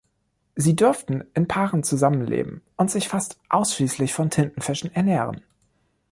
[0.55, 5.43] Sie dürften in Paaren zusammenleben und sich fast ausschließlich von Tintenfischen ernähren.